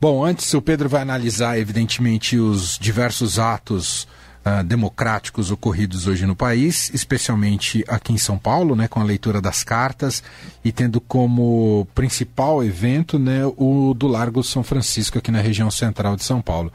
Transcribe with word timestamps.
Bom, 0.00 0.24
antes 0.24 0.54
o 0.54 0.62
Pedro 0.62 0.88
vai 0.88 1.02
analisar, 1.02 1.58
evidentemente, 1.58 2.38
os 2.38 2.78
diversos 2.78 3.38
atos 3.38 4.08
uh, 4.44 4.64
democráticos 4.64 5.50
ocorridos 5.50 6.06
hoje 6.06 6.24
no 6.24 6.34
país, 6.34 6.90
especialmente 6.94 7.84
aqui 7.86 8.14
em 8.14 8.16
São 8.16 8.38
Paulo, 8.38 8.74
né, 8.74 8.88
com 8.88 8.98
a 8.98 9.04
leitura 9.04 9.42
das 9.42 9.62
cartas 9.62 10.22
e 10.64 10.72
tendo 10.72 11.02
como 11.02 11.86
principal 11.94 12.64
evento 12.64 13.18
né, 13.18 13.42
o 13.58 13.92
do 13.94 14.06
Largo 14.06 14.42
São 14.42 14.62
Francisco, 14.62 15.18
aqui 15.18 15.30
na 15.30 15.42
região 15.42 15.70
central 15.70 16.16
de 16.16 16.24
São 16.24 16.40
Paulo. 16.40 16.72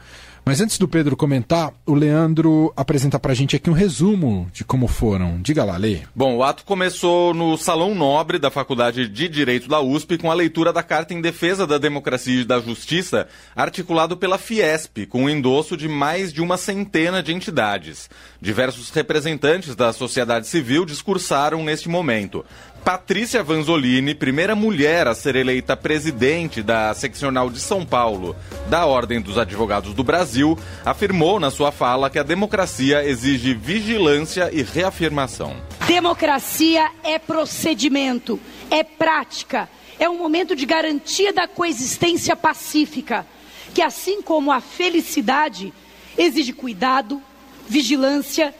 Mas 0.48 0.60
antes 0.60 0.78
do 0.78 0.86
Pedro 0.86 1.16
comentar, 1.16 1.72
o 1.84 1.92
Leandro 1.92 2.72
apresenta 2.76 3.18
para 3.18 3.32
a 3.32 3.34
gente 3.34 3.56
aqui 3.56 3.68
um 3.68 3.72
resumo 3.72 4.48
de 4.52 4.62
como 4.62 4.86
foram. 4.86 5.42
Diga 5.42 5.64
lá, 5.64 5.76
Lê. 5.76 6.02
Bom, 6.14 6.36
o 6.36 6.44
ato 6.44 6.64
começou 6.64 7.34
no 7.34 7.58
Salão 7.58 7.96
Nobre 7.96 8.38
da 8.38 8.48
Faculdade 8.48 9.08
de 9.08 9.28
Direito 9.28 9.68
da 9.68 9.80
USP 9.80 10.16
com 10.16 10.30
a 10.30 10.34
leitura 10.34 10.72
da 10.72 10.84
Carta 10.84 11.12
em 11.12 11.20
Defesa 11.20 11.66
da 11.66 11.78
Democracia 11.78 12.42
e 12.42 12.44
da 12.44 12.60
Justiça, 12.60 13.26
articulado 13.56 14.16
pela 14.16 14.38
Fiesp, 14.38 15.06
com 15.06 15.24
o 15.24 15.28
endosso 15.28 15.76
de 15.76 15.88
mais 15.88 16.32
de 16.32 16.40
uma 16.40 16.56
centena 16.56 17.20
de 17.24 17.34
entidades. 17.34 18.08
Diversos 18.40 18.90
representantes 18.90 19.74
da 19.74 19.92
sociedade 19.92 20.46
civil 20.46 20.86
discursaram 20.86 21.64
neste 21.64 21.88
momento. 21.88 22.44
Patrícia 22.86 23.42
Vanzolini, 23.42 24.14
primeira 24.14 24.54
mulher 24.54 25.08
a 25.08 25.14
ser 25.16 25.34
eleita 25.34 25.76
presidente 25.76 26.62
da 26.62 26.94
seccional 26.94 27.50
de 27.50 27.58
São 27.58 27.84
Paulo 27.84 28.36
da 28.70 28.86
Ordem 28.86 29.20
dos 29.20 29.36
Advogados 29.38 29.92
do 29.92 30.04
Brasil, 30.04 30.56
afirmou 30.84 31.40
na 31.40 31.50
sua 31.50 31.72
fala 31.72 32.08
que 32.08 32.16
a 32.16 32.22
democracia 32.22 33.04
exige 33.04 33.54
vigilância 33.54 34.50
e 34.52 34.62
reafirmação. 34.62 35.56
Democracia 35.84 36.88
é 37.02 37.18
procedimento, 37.18 38.38
é 38.70 38.84
prática, 38.84 39.68
é 39.98 40.08
um 40.08 40.18
momento 40.18 40.54
de 40.54 40.64
garantia 40.64 41.32
da 41.32 41.48
coexistência 41.48 42.36
pacífica, 42.36 43.26
que 43.74 43.82
assim 43.82 44.22
como 44.22 44.52
a 44.52 44.60
felicidade 44.60 45.72
exige 46.16 46.52
cuidado, 46.52 47.20
vigilância 47.68 48.54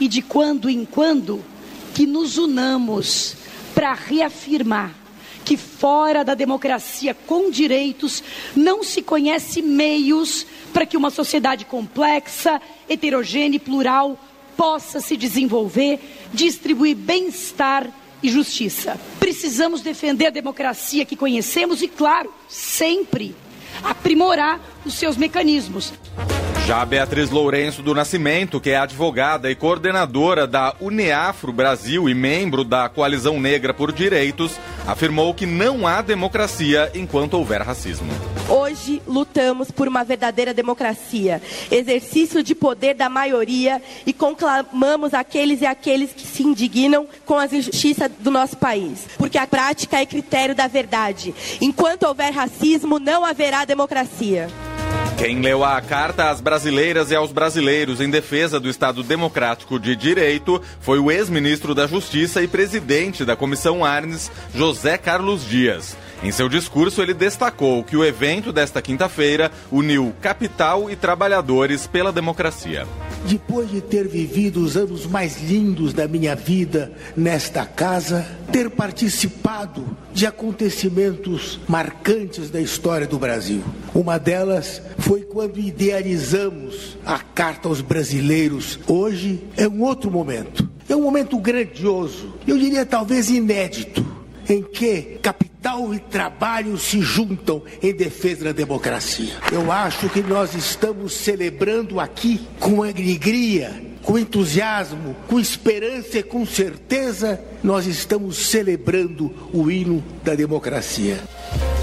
e 0.00 0.08
de 0.08 0.22
quando 0.22 0.68
em 0.68 0.84
quando 0.84 1.40
que 1.94 2.04
nos 2.04 2.36
unamos 2.36 3.36
para 3.80 3.94
reafirmar 3.94 4.94
que 5.42 5.56
fora 5.56 6.22
da 6.22 6.34
democracia 6.34 7.14
com 7.14 7.50
direitos 7.50 8.22
não 8.54 8.84
se 8.84 9.00
conhece 9.00 9.62
meios 9.62 10.46
para 10.70 10.84
que 10.84 10.98
uma 10.98 11.08
sociedade 11.08 11.64
complexa, 11.64 12.60
heterogênea 12.86 13.56
e 13.56 13.58
plural 13.58 14.18
possa 14.54 15.00
se 15.00 15.16
desenvolver, 15.16 15.98
distribuir 16.30 16.94
bem-estar 16.94 17.90
e 18.22 18.28
justiça. 18.28 19.00
Precisamos 19.18 19.80
defender 19.80 20.26
a 20.26 20.30
democracia 20.30 21.06
que 21.06 21.16
conhecemos 21.16 21.80
e, 21.80 21.88
claro, 21.88 22.30
sempre 22.50 23.34
aprimorar 23.82 24.60
os 24.84 24.92
seus 24.92 25.16
mecanismos. 25.16 25.90
Já 26.66 26.84
Beatriz 26.84 27.30
Lourenço 27.30 27.82
do 27.82 27.94
Nascimento, 27.94 28.60
que 28.60 28.70
é 28.70 28.76
advogada 28.76 29.50
e 29.50 29.54
coordenadora 29.56 30.46
da 30.46 30.74
Uneafro 30.80 31.52
Brasil 31.52 32.08
e 32.08 32.14
membro 32.14 32.62
da 32.62 32.88
Coalizão 32.88 33.40
Negra 33.40 33.74
por 33.74 33.90
Direitos, 33.90 34.52
afirmou 34.86 35.34
que 35.34 35.46
não 35.46 35.86
há 35.86 36.00
democracia 36.00 36.90
enquanto 36.94 37.34
houver 37.34 37.60
racismo. 37.62 38.08
Hoje 38.48 39.02
lutamos 39.06 39.70
por 39.70 39.88
uma 39.88 40.04
verdadeira 40.04 40.54
democracia, 40.54 41.42
exercício 41.70 42.42
de 42.42 42.54
poder 42.54 42.94
da 42.94 43.08
maioria 43.08 43.82
e 44.06 44.12
conclamamos 44.12 45.12
aqueles 45.12 45.62
e 45.62 45.66
aqueles 45.66 46.12
que 46.12 46.26
se 46.26 46.44
indignam 46.44 47.06
com 47.26 47.38
as 47.38 47.52
injustiças 47.52 48.10
do 48.20 48.30
nosso 48.30 48.56
país, 48.56 49.08
porque 49.18 49.38
a 49.38 49.46
prática 49.46 50.00
é 50.00 50.06
critério 50.06 50.54
da 50.54 50.68
verdade. 50.68 51.34
Enquanto 51.60 52.04
houver 52.04 52.32
racismo, 52.32 52.98
não 52.98 53.24
haverá 53.24 53.64
democracia. 53.64 54.48
Quem 55.20 55.38
leu 55.42 55.62
a 55.62 55.78
carta 55.82 56.30
às 56.30 56.40
brasileiras 56.40 57.10
e 57.10 57.14
aos 57.14 57.30
brasileiros 57.30 58.00
em 58.00 58.08
defesa 58.08 58.58
do 58.58 58.70
Estado 58.70 59.02
Democrático 59.02 59.78
de 59.78 59.94
Direito 59.94 60.62
foi 60.80 60.98
o 60.98 61.10
ex-ministro 61.10 61.74
da 61.74 61.86
Justiça 61.86 62.42
e 62.42 62.48
presidente 62.48 63.22
da 63.22 63.36
Comissão 63.36 63.84
Arnes, 63.84 64.32
José 64.54 64.96
Carlos 64.96 65.46
Dias. 65.46 65.94
Em 66.22 66.30
seu 66.30 66.50
discurso, 66.50 67.00
ele 67.00 67.14
destacou 67.14 67.82
que 67.82 67.96
o 67.96 68.04
evento 68.04 68.52
desta 68.52 68.82
quinta-feira 68.82 69.50
uniu 69.72 70.12
capital 70.20 70.90
e 70.90 70.94
trabalhadores 70.94 71.86
pela 71.86 72.12
democracia. 72.12 72.86
Depois 73.24 73.70
de 73.70 73.80
ter 73.80 74.06
vivido 74.06 74.60
os 74.60 74.76
anos 74.76 75.06
mais 75.06 75.42
lindos 75.42 75.94
da 75.94 76.06
minha 76.06 76.36
vida 76.36 76.92
nesta 77.16 77.64
casa, 77.64 78.26
ter 78.52 78.68
participado 78.68 79.96
de 80.12 80.26
acontecimentos 80.26 81.58
marcantes 81.66 82.50
da 82.50 82.60
história 82.60 83.06
do 83.06 83.18
Brasil. 83.18 83.62
Uma 83.94 84.18
delas 84.18 84.82
foi 84.98 85.22
quando 85.22 85.58
idealizamos 85.58 86.98
a 87.04 87.18
Carta 87.18 87.66
aos 87.66 87.80
Brasileiros. 87.80 88.78
Hoje 88.86 89.42
é 89.56 89.66
um 89.66 89.82
outro 89.82 90.10
momento. 90.10 90.68
É 90.86 90.94
um 90.94 91.02
momento 91.02 91.38
grandioso, 91.38 92.34
eu 92.46 92.58
diria 92.58 92.84
talvez 92.84 93.30
inédito 93.30 94.04
em 94.48 94.60
que 94.60 95.18
capital 95.22 95.49
e 95.94 95.98
trabalho 95.98 96.78
se 96.78 97.00
juntam 97.00 97.62
em 97.82 97.94
defesa 97.94 98.46
da 98.46 98.52
democracia. 98.52 99.34
Eu 99.52 99.70
acho 99.70 100.08
que 100.08 100.22
nós 100.22 100.54
estamos 100.54 101.12
celebrando 101.12 102.00
aqui 102.00 102.40
com 102.58 102.82
alegria, 102.82 103.82
com 104.02 104.18
entusiasmo, 104.18 105.14
com 105.28 105.38
esperança 105.38 106.18
e 106.18 106.22
com 106.22 106.46
certeza, 106.46 107.40
nós 107.62 107.86
estamos 107.86 108.36
celebrando 108.36 109.30
o 109.52 109.70
hino 109.70 110.02
da 110.24 110.34
democracia. 110.34 111.18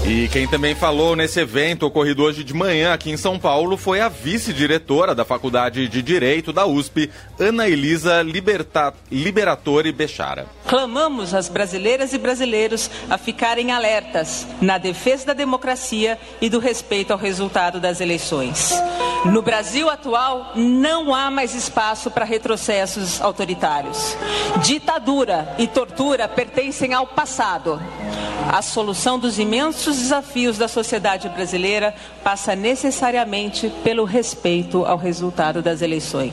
E 0.08 0.26
quem 0.28 0.48
também 0.48 0.74
falou 0.74 1.14
nesse 1.14 1.38
evento 1.38 1.84
ocorrido 1.84 2.22
hoje 2.22 2.42
de 2.42 2.54
manhã 2.54 2.94
aqui 2.94 3.10
em 3.10 3.16
São 3.18 3.38
Paulo 3.38 3.76
foi 3.76 4.00
a 4.00 4.08
vice-diretora 4.08 5.14
da 5.14 5.22
Faculdade 5.22 5.86
de 5.86 6.00
Direito 6.00 6.50
da 6.50 6.64
USP, 6.64 7.10
Ana 7.38 7.68
Elisa 7.68 8.22
Liberta... 8.22 8.94
Liberatori 9.12 9.92
Bechara. 9.92 10.46
Clamamos 10.66 11.34
às 11.34 11.50
brasileiras 11.50 12.14
e 12.14 12.18
brasileiros 12.18 12.90
a 13.10 13.18
ficarem 13.18 13.70
alertas 13.70 14.46
na 14.62 14.78
defesa 14.78 15.26
da 15.26 15.34
democracia 15.34 16.18
e 16.40 16.48
do 16.48 16.58
respeito 16.58 17.12
ao 17.12 17.18
resultado 17.18 17.78
das 17.78 18.00
eleições. 18.00 18.72
No 19.26 19.42
Brasil 19.42 19.90
atual, 19.90 20.52
não 20.56 21.14
há 21.14 21.30
mais 21.30 21.54
espaço 21.54 22.10
para 22.10 22.24
retrocessos 22.24 23.20
autoritários. 23.20 24.16
Ditadura 24.64 25.54
e 25.58 25.66
tortura 25.66 26.26
pertencem 26.26 26.94
ao 26.94 27.06
passado. 27.06 27.78
A 28.50 28.62
solução 28.62 29.18
dos 29.18 29.38
imensos 29.38 29.98
desafios 29.98 30.56
da 30.56 30.68
sociedade 30.68 31.28
brasileira 31.28 31.94
passa 32.24 32.56
necessariamente 32.56 33.70
pelo 33.84 34.04
respeito 34.04 34.86
ao 34.86 34.96
resultado 34.96 35.60
das 35.60 35.82
eleições. 35.82 36.32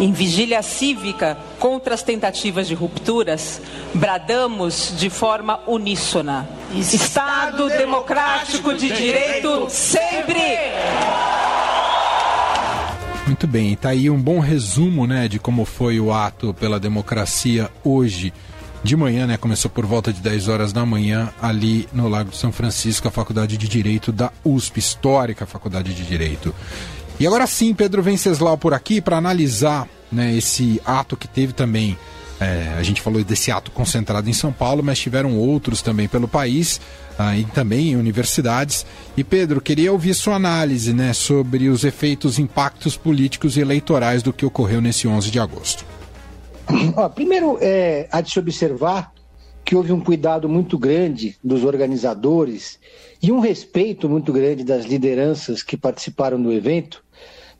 Em 0.00 0.12
vigília 0.12 0.62
cívica 0.62 1.38
contra 1.58 1.94
as 1.94 2.02
tentativas 2.02 2.66
de 2.66 2.74
rupturas, 2.74 3.60
bradamos 3.94 4.92
de 4.96 5.08
forma 5.08 5.60
uníssona: 5.66 6.48
Estado 6.74 7.68
democrático 7.68 8.74
de 8.74 8.90
direito 8.90 9.68
sempre! 9.70 10.38
Muito 13.26 13.46
bem, 13.46 13.74
está 13.74 13.90
aí 13.90 14.08
um 14.08 14.20
bom 14.20 14.40
resumo 14.40 15.06
né, 15.06 15.28
de 15.28 15.38
como 15.38 15.64
foi 15.64 16.00
o 16.00 16.12
ato 16.12 16.54
pela 16.54 16.80
democracia 16.80 17.70
hoje 17.84 18.32
de 18.82 18.96
manhã, 18.96 19.26
né? 19.26 19.36
Começou 19.36 19.70
por 19.70 19.84
volta 19.84 20.12
de 20.12 20.20
10 20.20 20.48
horas 20.48 20.72
da 20.72 20.84
manhã, 20.86 21.30
ali 21.40 21.88
no 21.92 22.08
Lago 22.08 22.30
de 22.30 22.36
São 22.36 22.52
Francisco, 22.52 23.08
a 23.08 23.10
Faculdade 23.10 23.56
de 23.56 23.68
Direito 23.68 24.12
da 24.12 24.32
USP, 24.44 24.78
histórica 24.78 25.46
Faculdade 25.46 25.92
de 25.94 26.04
Direito. 26.04 26.54
E 27.20 27.26
agora 27.26 27.46
sim, 27.46 27.74
Pedro 27.74 28.02
Venceslau 28.02 28.56
por 28.56 28.72
aqui 28.72 29.00
para 29.00 29.16
analisar 29.16 29.88
né, 30.10 30.34
esse 30.36 30.80
ato 30.84 31.16
que 31.16 31.26
teve 31.26 31.52
também. 31.52 31.98
É, 32.40 32.76
a 32.78 32.82
gente 32.84 33.02
falou 33.02 33.22
desse 33.24 33.50
ato 33.50 33.72
concentrado 33.72 34.30
em 34.30 34.32
São 34.32 34.52
Paulo, 34.52 34.80
mas 34.80 35.00
tiveram 35.00 35.36
outros 35.36 35.82
também 35.82 36.06
pelo 36.06 36.28
país 36.28 36.80
ah, 37.18 37.36
e 37.36 37.44
também 37.44 37.90
em 37.90 37.96
universidades. 37.96 38.86
E 39.16 39.24
Pedro, 39.24 39.60
queria 39.60 39.90
ouvir 39.90 40.14
sua 40.14 40.36
análise 40.36 40.92
né, 40.92 41.12
sobre 41.12 41.68
os 41.68 41.82
efeitos, 41.82 42.38
impactos 42.38 42.96
políticos 42.96 43.56
e 43.56 43.60
eleitorais 43.60 44.22
do 44.22 44.32
que 44.32 44.46
ocorreu 44.46 44.80
nesse 44.80 45.08
11 45.08 45.28
de 45.32 45.40
agosto. 45.40 45.84
Ó, 46.96 47.08
primeiro, 47.08 47.58
é, 47.60 48.08
há 48.10 48.20
de 48.20 48.30
se 48.30 48.38
observar 48.38 49.12
que 49.64 49.76
houve 49.76 49.92
um 49.92 50.00
cuidado 50.00 50.48
muito 50.48 50.78
grande 50.78 51.36
dos 51.42 51.64
organizadores 51.64 52.78
e 53.22 53.30
um 53.30 53.40
respeito 53.40 54.08
muito 54.08 54.32
grande 54.32 54.64
das 54.64 54.86
lideranças 54.86 55.62
que 55.62 55.76
participaram 55.76 56.40
do 56.40 56.52
evento 56.52 57.04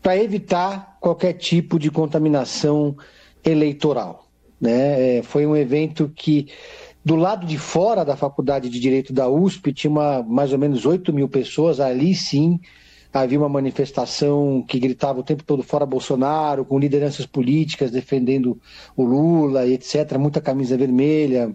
para 0.02 0.16
evitar 0.16 0.96
qualquer 1.00 1.34
tipo 1.34 1.78
de 1.78 1.90
contaminação 1.90 2.96
eleitoral. 3.44 4.26
Né? 4.60 5.18
É, 5.18 5.22
foi 5.22 5.46
um 5.46 5.56
evento 5.56 6.10
que, 6.14 6.48
do 7.04 7.14
lado 7.16 7.46
de 7.46 7.58
fora 7.58 8.04
da 8.04 8.16
Faculdade 8.16 8.68
de 8.68 8.80
Direito 8.80 9.12
da 9.12 9.28
USP, 9.28 9.72
tinha 9.72 9.90
uma, 9.90 10.22
mais 10.22 10.52
ou 10.52 10.58
menos 10.58 10.86
8 10.86 11.12
mil 11.12 11.28
pessoas, 11.28 11.80
ali 11.80 12.14
sim 12.14 12.58
havia 13.12 13.38
uma 13.38 13.48
manifestação 13.48 14.62
que 14.66 14.78
gritava 14.78 15.20
o 15.20 15.22
tempo 15.22 15.42
todo 15.42 15.62
fora 15.62 15.86
Bolsonaro, 15.86 16.64
com 16.64 16.78
lideranças 16.78 17.26
políticas 17.26 17.90
defendendo 17.90 18.60
o 18.96 19.04
Lula 19.04 19.66
etc., 19.66 20.18
muita 20.18 20.40
camisa 20.40 20.76
vermelha. 20.76 21.54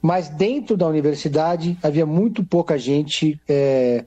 Mas 0.00 0.28
dentro 0.28 0.76
da 0.76 0.86
universidade 0.86 1.78
havia 1.82 2.04
muito 2.04 2.44
pouca 2.44 2.78
gente 2.78 3.40
é, 3.48 4.04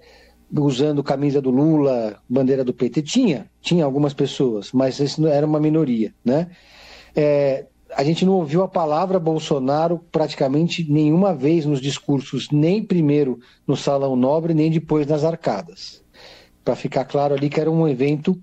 usando 0.52 1.04
camisa 1.04 1.42
do 1.42 1.50
Lula, 1.50 2.22
bandeira 2.30 2.64
do 2.64 2.74
PT. 2.74 3.02
Tinha, 3.02 3.50
tinha 3.62 3.84
algumas 3.84 4.14
pessoas, 4.14 4.72
mas 4.72 5.00
isso 5.00 5.26
era 5.28 5.46
uma 5.46 5.60
minoria, 5.60 6.14
né? 6.24 6.48
É, 7.16 7.66
a 7.96 8.04
gente 8.04 8.26
não 8.26 8.34
ouviu 8.34 8.62
a 8.62 8.68
palavra 8.68 9.20
Bolsonaro 9.20 10.00
praticamente 10.12 10.86
nenhuma 10.90 11.34
vez 11.34 11.66
nos 11.66 11.82
discursos, 11.82 12.50
nem 12.52 12.84
primeiro 12.84 13.40
no 13.66 13.76
Salão 13.76 14.16
Nobre, 14.16 14.54
nem 14.54 14.70
depois 14.70 15.08
nas 15.08 15.24
arcadas. 15.24 16.04
Para 16.68 16.76
ficar 16.76 17.06
claro 17.06 17.34
ali 17.34 17.50
que 17.50 17.62
era 17.62 17.72
um 17.72 17.88
evento 17.88 18.38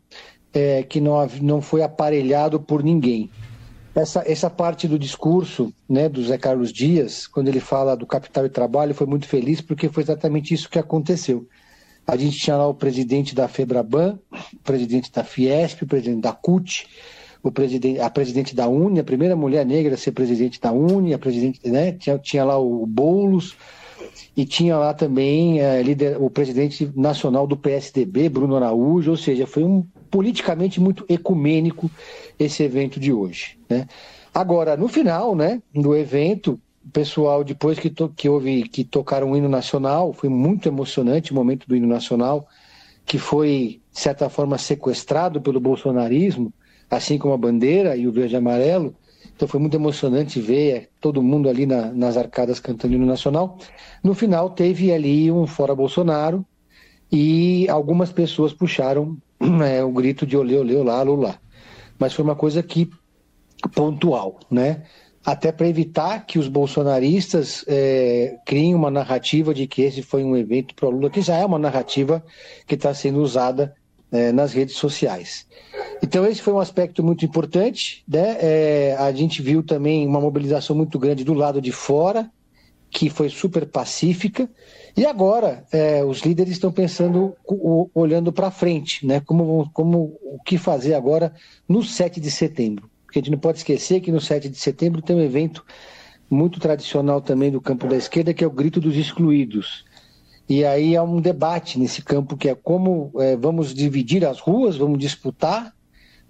é, 0.50 0.82
que 0.82 0.98
não, 0.98 1.28
não 1.42 1.60
foi 1.60 1.82
aparelhado 1.82 2.58
por 2.58 2.82
ninguém. 2.82 3.30
Essa, 3.94 4.24
essa 4.26 4.48
parte 4.48 4.88
do 4.88 4.98
discurso 4.98 5.74
né, 5.86 6.08
do 6.08 6.24
Zé 6.24 6.38
Carlos 6.38 6.72
Dias, 6.72 7.26
quando 7.26 7.48
ele 7.48 7.60
fala 7.60 7.94
do 7.94 8.06
capital 8.06 8.46
e 8.46 8.48
trabalho, 8.48 8.94
foi 8.94 9.06
muito 9.06 9.28
feliz 9.28 9.60
porque 9.60 9.90
foi 9.90 10.02
exatamente 10.04 10.54
isso 10.54 10.70
que 10.70 10.78
aconteceu. 10.78 11.46
A 12.06 12.16
gente 12.16 12.38
tinha 12.38 12.56
lá 12.56 12.66
o 12.66 12.72
presidente 12.72 13.34
da 13.34 13.46
FEBRABAN, 13.46 14.18
o 14.54 14.62
presidente 14.64 15.12
da 15.12 15.22
Fiesp, 15.22 15.82
o 15.82 15.86
presidente 15.86 16.22
da 16.22 16.32
CUT, 16.32 16.86
o 17.42 17.52
presidente, 17.52 18.00
a 18.00 18.08
presidente 18.08 18.54
da 18.54 18.66
Uni, 18.66 19.00
a 19.00 19.04
primeira 19.04 19.36
mulher 19.36 19.66
negra 19.66 19.96
a 19.96 19.98
ser 19.98 20.12
presidente 20.12 20.58
da 20.58 20.72
Uni, 20.72 21.12
a 21.12 21.18
presidente, 21.18 21.60
né, 21.68 21.92
tinha, 21.92 22.18
tinha 22.18 22.42
lá 22.42 22.56
o 22.56 22.86
Boulos, 22.86 23.54
e 24.36 24.44
tinha 24.44 24.76
lá 24.76 24.92
também 24.94 25.60
é, 25.60 25.82
o 26.18 26.28
presidente 26.28 26.90
nacional 26.94 27.46
do 27.46 27.56
PSDB, 27.56 28.28
Bruno 28.28 28.56
Araújo, 28.56 29.12
ou 29.12 29.16
seja, 29.16 29.46
foi 29.46 29.64
um 29.64 29.84
politicamente 30.10 30.80
muito 30.80 31.04
ecumênico 31.08 31.90
esse 32.38 32.62
evento 32.62 33.00
de 33.00 33.12
hoje. 33.12 33.58
Né? 33.68 33.86
Agora, 34.32 34.76
no 34.76 34.88
final 34.88 35.34
né, 35.34 35.60
do 35.74 35.94
evento, 35.94 36.60
o 36.84 36.90
pessoal, 36.90 37.42
depois 37.42 37.78
que, 37.78 37.88
to, 37.90 38.12
que 38.14 38.28
houve 38.28 38.68
que 38.68 38.84
tocaram 38.84 39.30
o 39.30 39.36
hino 39.36 39.48
nacional, 39.48 40.12
foi 40.12 40.28
muito 40.28 40.68
emocionante 40.68 41.32
o 41.32 41.34
momento 41.34 41.66
do 41.66 41.74
hino 41.74 41.86
nacional, 41.86 42.46
que 43.06 43.18
foi, 43.18 43.80
de 43.92 44.00
certa 44.00 44.28
forma, 44.28 44.58
sequestrado 44.58 45.40
pelo 45.40 45.60
bolsonarismo, 45.60 46.52
assim 46.90 47.18
como 47.18 47.34
a 47.34 47.38
bandeira 47.38 47.96
e 47.96 48.06
o 48.06 48.12
verde 48.12 48.34
e 48.34 48.36
amarelo. 48.36 48.94
Então 49.34 49.48
foi 49.48 49.58
muito 49.58 49.76
emocionante 49.76 50.40
ver 50.40 50.90
todo 51.00 51.22
mundo 51.22 51.48
ali 51.48 51.66
na, 51.66 51.92
nas 51.92 52.16
arcadas 52.16 52.60
cantando 52.60 52.96
o 52.96 53.06
nacional. 53.06 53.58
No 54.02 54.14
final 54.14 54.50
teve 54.50 54.92
ali 54.92 55.30
um 55.30 55.46
fora 55.46 55.74
Bolsonaro 55.74 56.44
e 57.10 57.68
algumas 57.68 58.12
pessoas 58.12 58.52
puxaram 58.52 59.16
é, 59.66 59.82
o 59.82 59.90
grito 59.90 60.24
de 60.26 60.36
olê, 60.36 60.56
olê, 60.56 60.76
olá, 60.76 61.02
lula. 61.02 61.40
Mas 61.98 62.12
foi 62.12 62.24
uma 62.24 62.36
coisa 62.36 62.62
que 62.62 62.88
pontual, 63.74 64.38
né? 64.50 64.82
até 65.24 65.50
para 65.50 65.66
evitar 65.66 66.26
que 66.26 66.38
os 66.38 66.48
bolsonaristas 66.48 67.64
é, 67.66 68.36
criem 68.44 68.74
uma 68.74 68.90
narrativa 68.90 69.54
de 69.54 69.66
que 69.66 69.80
esse 69.82 70.02
foi 70.02 70.22
um 70.22 70.36
evento 70.36 70.74
para 70.74 70.88
Lula, 70.88 71.08
que 71.08 71.22
já 71.22 71.36
é 71.36 71.46
uma 71.46 71.58
narrativa 71.58 72.22
que 72.66 72.74
está 72.74 72.92
sendo 72.92 73.22
usada 73.22 73.74
é, 74.12 74.30
nas 74.32 74.52
redes 74.52 74.76
sociais. 74.76 75.46
Então 76.04 76.26
esse 76.26 76.42
foi 76.42 76.52
um 76.52 76.58
aspecto 76.58 77.02
muito 77.02 77.24
importante. 77.24 78.04
Né? 78.06 78.36
É, 78.40 78.96
a 78.98 79.10
gente 79.12 79.40
viu 79.40 79.62
também 79.62 80.06
uma 80.06 80.20
mobilização 80.20 80.76
muito 80.76 80.98
grande 80.98 81.24
do 81.24 81.32
lado 81.32 81.60
de 81.60 81.72
fora, 81.72 82.30
que 82.90 83.08
foi 83.08 83.28
super 83.28 83.66
pacífica. 83.66 84.48
E 84.96 85.06
agora 85.06 85.64
é, 85.72 86.04
os 86.04 86.20
líderes 86.20 86.52
estão 86.52 86.70
pensando, 86.70 87.34
olhando 87.94 88.32
para 88.32 88.50
frente, 88.50 89.06
né? 89.06 89.20
como, 89.20 89.70
como 89.72 90.18
o 90.22 90.38
que 90.44 90.58
fazer 90.58 90.94
agora 90.94 91.32
no 91.68 91.82
7 91.82 92.20
de 92.20 92.30
setembro 92.30 92.90
porque 93.14 93.20
a 93.20 93.22
gente 93.22 93.30
não 93.30 93.38
pode 93.38 93.58
esquecer 93.58 94.00
que 94.00 94.10
no 94.10 94.20
7 94.20 94.48
de 94.48 94.58
setembro 94.58 95.00
tem 95.00 95.14
um 95.14 95.20
evento 95.20 95.64
muito 96.28 96.58
tradicional 96.58 97.20
também 97.20 97.48
do 97.48 97.60
campo 97.60 97.86
da 97.86 97.96
esquerda, 97.96 98.34
que 98.34 98.42
é 98.42 98.46
o 98.46 98.50
Grito 98.50 98.80
dos 98.80 98.96
Excluídos. 98.96 99.84
E 100.48 100.64
aí 100.64 100.96
há 100.96 101.02
um 101.02 101.20
debate 101.20 101.78
nesse 101.78 102.02
campo 102.02 102.36
que 102.36 102.48
é 102.48 102.56
como 102.56 103.12
é, 103.20 103.36
vamos 103.36 103.72
dividir 103.72 104.24
as 104.24 104.40
ruas, 104.40 104.76
vamos 104.76 104.98
disputar, 104.98 105.73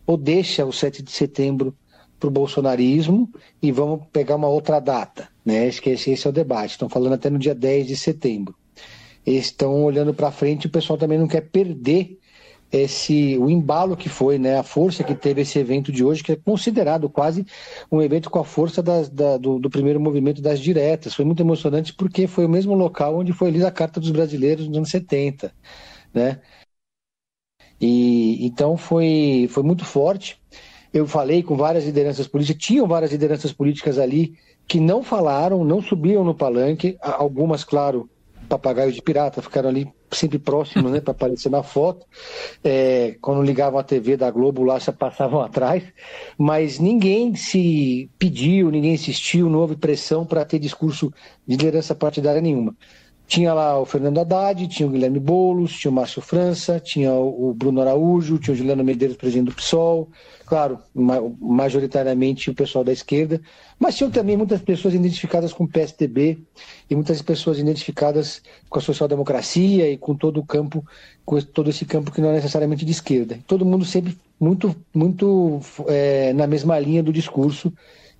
ou 0.07 0.17
deixa 0.17 0.65
o 0.65 0.73
7 0.73 1.03
de 1.03 1.11
setembro 1.11 1.75
para 2.19 2.29
o 2.29 2.31
bolsonarismo 2.31 3.31
e 3.61 3.71
vamos 3.71 4.07
pegar 4.13 4.37
uma 4.37 4.49
outra 4.49 4.81
data. 4.81 5.29
Né? 5.45 5.67
Esse, 5.67 6.11
esse 6.11 6.27
é 6.27 6.31
o 6.31 6.33
debate. 6.33 6.73
Estão 6.73 6.89
falando 6.89 7.15
até 7.15 7.29
no 7.29 7.39
dia 7.39 7.55
10 7.55 7.87
de 7.87 7.97
setembro. 7.97 8.55
Estão 9.27 9.83
olhando 9.83 10.13
para 10.13 10.31
frente 10.31 10.65
e 10.65 10.67
o 10.67 10.71
pessoal 10.71 10.99
também 10.99 11.19
não 11.19 11.29
quer 11.29 11.43
perder 11.43 12.19
esse 12.73 13.39
o 13.39 13.49
embalo 13.49 13.97
que 13.97 14.09
foi, 14.09 14.39
né, 14.39 14.59
a 14.59 14.63
força 14.63 15.05
que 15.05 15.15
teve 15.15 15.43
esse 15.43 15.59
evento 15.59 15.93
de 15.93 16.05
hoje, 16.05 16.25
que 16.25 16.33
é 16.33 16.37
considerado 16.37 17.09
quase 17.09 17.47
um 17.91 18.03
evento 18.03 18.29
com 18.29 18.41
a 18.41 18.45
força 18.45 18.83
das, 18.83 19.09
da, 19.09 19.37
do, 19.37 19.61
do, 19.61 19.71
primeiro 19.71 20.01
movimento 20.01 20.43
das 20.43 20.59
diretas. 20.59 21.15
Foi 21.15 21.25
muito 21.25 21.41
emocionante 21.41 21.95
porque 21.95 22.27
foi 22.27 22.45
o 22.45 22.49
mesmo 22.49 22.75
local 22.75 23.17
onde 23.19 23.33
foi 23.33 23.51
lida 23.51 23.69
a 23.69 23.73
Carta 23.73 24.01
dos 24.01 24.11
Brasileiros 24.11 24.67
nos 24.67 24.77
anos 24.77 24.91
70, 24.91 25.53
né? 26.13 26.41
E 27.81 28.45
então 28.47 28.77
foi, 28.77 29.49
foi 29.51 29.63
muito 29.63 29.85
forte. 29.85 30.39
Eu 30.93 31.07
falei 31.07 31.43
com 31.43 31.57
várias 31.57 31.85
lideranças 31.85 32.29
políticas, 32.29 32.63
tinham 32.63 32.87
várias 32.87 33.11
lideranças 33.11 33.53
políticas 33.53 33.99
ali 33.99 34.35
que 34.67 34.81
não 34.81 35.03
falaram, 35.03 35.65
não 35.65 35.83
subiam 35.83 36.25
no 36.25 36.35
palanque, 36.35 36.97
algumas, 37.01 37.65
claro, 37.65 38.09
papagaio 38.49 38.93
de 38.93 39.03
pirata, 39.03 39.43
ficaram 39.43 39.69
ali 39.69 39.89
sempre 40.11 40.39
próximos, 40.39 40.93
né, 40.93 41.01
para 41.03 41.13
aparecer 41.13 41.51
na 41.51 41.63
foto. 41.63 42.07
É, 42.63 43.17
quando 43.21 43.43
ligavam 43.43 43.79
a 43.79 43.83
TV 43.83 44.17
da 44.17 44.31
Globo 44.31 44.63
lá, 44.63 44.79
já 44.79 44.93
passavam 44.93 45.41
atrás, 45.43 45.83
mas 46.39 46.79
ninguém 46.79 47.35
se 47.35 48.09
pediu, 48.19 48.71
ninguém 48.71 48.95
insistiu, 48.95 49.51
não 49.51 49.61
houve 49.61 49.77
pressão 49.77 50.25
para 50.25 50.45
ter 50.45 50.59
discurso 50.59 51.13
de 51.47 51.57
liderança 51.57 51.95
partidária 51.95 52.41
nenhuma. 52.41 52.75
Tinha 53.27 53.55
lá 53.55 53.81
o 53.81 53.87
Fernando 53.87 54.19
Haddad, 54.19 54.69
tinha 54.69 54.87
o 54.87 54.93
Guilherme 54.93 55.19
Boulos, 55.19 55.73
tinha 55.73 55.91
o 55.91 55.95
Márcio 55.95 56.21
França, 56.21 56.79
tinha 56.79 57.13
o 57.13 57.55
Bruno 57.55 57.81
Araújo, 57.81 58.39
tinha 58.39 58.53
o 58.53 58.57
Juliano 58.57 58.85
Medeiros, 58.85 59.17
presidente 59.17 59.47
do 59.47 59.55
PSOL, 59.55 60.11
claro, 60.45 60.79
majoritariamente 61.41 62.51
o 62.51 62.55
pessoal 62.55 62.85
da 62.85 62.93
esquerda, 62.93 63.41
mas 63.79 63.97
tinham 63.97 64.11
também 64.11 64.37
muitas 64.37 64.61
pessoas 64.61 64.95
identificadas 64.95 65.53
com 65.53 65.65
o 65.65 65.69
PSDB 65.69 66.39
e 66.89 66.95
muitas 66.95 67.23
pessoas 67.23 67.59
identificadas 67.59 68.43
com 68.69 68.79
a 68.79 68.83
social-democracia 68.83 69.91
e 69.91 69.97
com 69.97 70.15
todo 70.15 70.39
o 70.39 70.45
campo, 70.45 70.85
com 71.25 71.41
todo 71.41 71.71
esse 71.71 71.85
campo 71.87 72.13
que 72.13 72.21
não 72.21 72.29
é 72.29 72.35
necessariamente 72.35 72.85
de 72.85 72.93
esquerda. 72.93 73.39
Todo 73.47 73.65
mundo 73.65 73.85
sempre 73.85 74.17
muito, 74.39 74.77
muito 74.95 75.61
é, 75.87 76.33
na 76.35 76.47
mesma 76.47 76.79
linha 76.79 77.03
do 77.03 77.13
discurso 77.13 77.73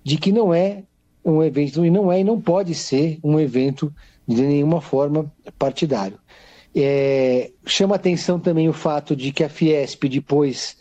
de 0.03 0.17
que 0.17 0.31
não 0.31 0.53
é 0.53 0.83
um 1.23 1.43
evento, 1.43 1.83
e 1.83 1.89
não 1.89 2.11
é 2.11 2.19
e 2.19 2.23
não 2.23 2.39
pode 2.39 2.75
ser 2.75 3.19
um 3.23 3.39
evento 3.39 3.91
de 4.27 4.41
nenhuma 4.41 4.81
forma 4.81 5.31
partidário. 5.57 6.19
É, 6.75 7.51
chama 7.65 7.95
atenção 7.95 8.39
também 8.39 8.67
o 8.67 8.73
fato 8.73 9.15
de 9.15 9.31
que 9.31 9.43
a 9.43 9.49
Fiesp, 9.49 10.09
depois 10.09 10.77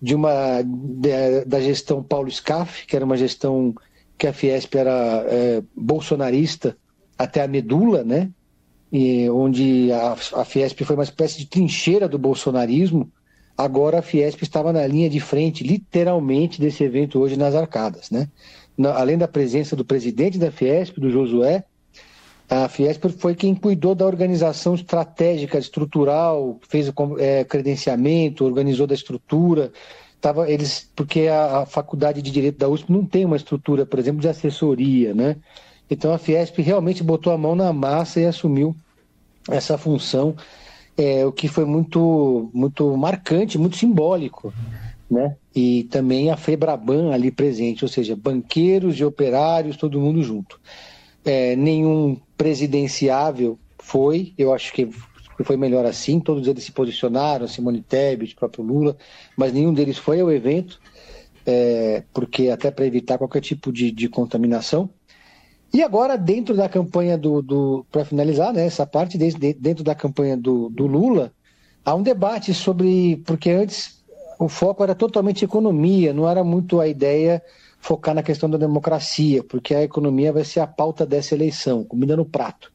de 0.00 0.14
uma 0.14 0.62
de, 0.62 1.44
da 1.44 1.60
gestão 1.60 2.02
Paulo 2.02 2.30
Scaff, 2.30 2.86
que 2.86 2.96
era 2.96 3.04
uma 3.04 3.16
gestão 3.16 3.74
que 4.16 4.26
a 4.26 4.32
Fiesp 4.32 4.74
era 4.74 5.24
é, 5.28 5.62
bolsonarista 5.76 6.76
até 7.18 7.42
a 7.42 7.48
medula, 7.48 8.02
né? 8.02 8.30
E 8.90 9.28
onde 9.28 9.90
a, 9.92 10.12
a 10.12 10.44
Fiesp 10.44 10.84
foi 10.84 10.96
uma 10.96 11.04
espécie 11.04 11.38
de 11.38 11.46
trincheira 11.46 12.08
do 12.08 12.18
bolsonarismo. 12.18 13.10
Agora 13.58 13.98
a 13.98 14.02
Fiesp 14.02 14.42
estava 14.42 14.72
na 14.72 14.86
linha 14.86 15.10
de 15.10 15.20
frente, 15.20 15.64
literalmente, 15.64 16.60
desse 16.60 16.84
evento 16.84 17.18
hoje 17.18 17.36
nas 17.36 17.54
arcadas, 17.54 18.10
né? 18.10 18.28
Na, 18.76 18.98
além 18.98 19.18
da 19.18 19.28
presença 19.28 19.74
do 19.74 19.84
presidente 19.84 20.38
da 20.38 20.50
Fiesp, 20.50 20.98
do 20.98 21.10
Josué, 21.10 21.64
a 22.48 22.68
Fiesp 22.68 23.08
foi 23.18 23.34
quem 23.34 23.54
cuidou 23.54 23.94
da 23.94 24.06
organização 24.06 24.74
estratégica, 24.74 25.58
estrutural, 25.58 26.58
fez 26.68 26.88
o 26.88 26.94
é, 27.18 27.44
credenciamento, 27.44 28.44
organizou 28.44 28.86
da 28.86 28.94
estrutura. 28.94 29.72
Tava, 30.20 30.48
eles, 30.48 30.88
porque 30.94 31.26
a, 31.26 31.58
a, 31.58 31.66
faculdade 31.66 32.22
de 32.22 32.30
Direito 32.30 32.58
da 32.58 32.68
USP 32.68 32.90
não 32.90 33.04
tem 33.04 33.24
uma 33.24 33.36
estrutura, 33.36 33.84
por 33.84 33.98
exemplo, 33.98 34.20
de 34.20 34.28
assessoria, 34.28 35.12
né? 35.12 35.36
Então 35.90 36.12
a 36.12 36.18
Fiesp 36.18 36.58
realmente 36.60 37.02
botou 37.02 37.32
a 37.32 37.38
mão 37.38 37.54
na 37.54 37.72
massa 37.72 38.20
e 38.20 38.26
assumiu 38.26 38.74
essa 39.48 39.76
função, 39.76 40.34
é, 40.96 41.24
o 41.26 41.32
que 41.32 41.48
foi 41.48 41.64
muito, 41.64 42.48
muito 42.52 42.96
marcante, 42.96 43.58
muito 43.58 43.76
simbólico, 43.76 44.52
né? 45.10 45.36
E 45.54 45.84
também 45.84 46.30
a 46.30 46.36
Febraban 46.36 47.12
ali 47.12 47.30
presente, 47.30 47.84
ou 47.84 47.88
seja, 47.88 48.16
banqueiros 48.16 48.98
e 48.98 49.04
operários, 49.04 49.76
todo 49.76 50.00
mundo 50.00 50.22
junto 50.22 50.60
é, 51.26 51.56
nenhum 51.56 52.16
presidenciável 52.36 53.58
foi, 53.78 54.32
eu 54.38 54.54
acho 54.54 54.72
que 54.72 54.88
foi 55.44 55.56
melhor 55.56 55.84
assim, 55.84 56.20
todos 56.20 56.46
eles 56.46 56.64
se 56.64 56.72
posicionaram, 56.72 57.46
Simone 57.48 57.82
Tebet, 57.82 58.34
próprio 58.36 58.64
Lula, 58.64 58.96
mas 59.36 59.52
nenhum 59.52 59.74
deles 59.74 59.98
foi 59.98 60.20
ao 60.20 60.30
evento, 60.30 60.80
é, 61.44 62.04
porque 62.14 62.48
até 62.48 62.70
para 62.70 62.86
evitar 62.86 63.18
qualquer 63.18 63.40
tipo 63.40 63.72
de, 63.72 63.90
de, 63.90 64.08
contaminação. 64.08 64.88
E 65.74 65.82
agora, 65.82 66.16
dentro 66.16 66.56
da 66.56 66.68
campanha 66.68 67.18
do, 67.18 67.42
do 67.42 67.84
para 67.90 68.04
finalizar 68.04 68.52
né, 68.52 68.64
essa 68.64 68.86
parte, 68.86 69.18
dentro 69.18 69.84
da 69.84 69.94
campanha 69.94 70.36
do, 70.36 70.70
do 70.70 70.86
Lula, 70.86 71.32
há 71.84 71.94
um 71.94 72.02
debate 72.02 72.54
sobre, 72.54 73.22
porque 73.26 73.50
antes 73.50 73.95
o 74.38 74.48
foco 74.48 74.82
era 74.82 74.94
totalmente 74.94 75.44
economia, 75.44 76.12
não 76.12 76.28
era 76.28 76.44
muito 76.44 76.80
a 76.80 76.88
ideia 76.88 77.42
focar 77.78 78.14
na 78.14 78.22
questão 78.22 78.48
da 78.50 78.58
democracia, 78.58 79.42
porque 79.44 79.74
a 79.74 79.82
economia 79.82 80.32
vai 80.32 80.44
ser 80.44 80.60
a 80.60 80.66
pauta 80.66 81.06
dessa 81.06 81.34
eleição, 81.34 81.84
comida 81.84 82.16
no 82.16 82.24
prato. 82.24 82.72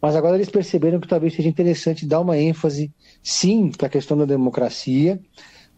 mas 0.00 0.16
agora 0.16 0.36
eles 0.36 0.48
perceberam 0.48 0.98
que 0.98 1.08
talvez 1.08 1.34
seja 1.34 1.48
interessante 1.48 2.06
dar 2.06 2.20
uma 2.20 2.38
ênfase, 2.38 2.90
sim, 3.22 3.70
para 3.70 3.86
a 3.86 3.90
questão 3.90 4.16
da 4.16 4.24
democracia, 4.24 5.20